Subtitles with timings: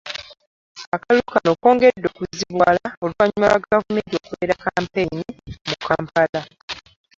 [0.95, 5.27] Akalulu kano kongedde okuzibuwala oluvannyuma lwa gavumenti okuwera kkampeyini
[5.67, 6.41] mu Kampala